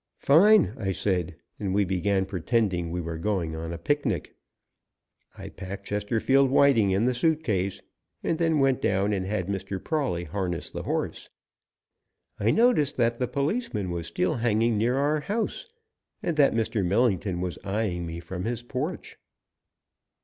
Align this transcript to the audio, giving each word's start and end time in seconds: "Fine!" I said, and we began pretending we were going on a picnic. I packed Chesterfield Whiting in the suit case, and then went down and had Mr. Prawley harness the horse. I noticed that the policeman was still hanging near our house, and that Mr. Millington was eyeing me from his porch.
"Fine!" 0.17 0.73
I 0.79 0.93
said, 0.93 1.35
and 1.59 1.75
we 1.75 1.85
began 1.85 2.25
pretending 2.25 2.89
we 2.89 2.99
were 3.01 3.19
going 3.19 3.55
on 3.55 3.71
a 3.71 3.77
picnic. 3.77 4.35
I 5.37 5.49
packed 5.49 5.85
Chesterfield 5.85 6.49
Whiting 6.49 6.89
in 6.89 7.05
the 7.05 7.13
suit 7.13 7.43
case, 7.43 7.81
and 8.23 8.39
then 8.39 8.57
went 8.57 8.81
down 8.81 9.13
and 9.13 9.27
had 9.27 9.45
Mr. 9.45 9.77
Prawley 9.79 10.23
harness 10.23 10.71
the 10.71 10.81
horse. 10.81 11.29
I 12.39 12.49
noticed 12.49 12.97
that 12.97 13.19
the 13.19 13.27
policeman 13.27 13.91
was 13.91 14.07
still 14.07 14.33
hanging 14.33 14.75
near 14.75 14.97
our 14.97 15.19
house, 15.19 15.69
and 16.23 16.35
that 16.35 16.55
Mr. 16.55 16.83
Millington 16.83 17.39
was 17.39 17.59
eyeing 17.63 18.07
me 18.07 18.19
from 18.21 18.45
his 18.45 18.63
porch. 18.63 19.17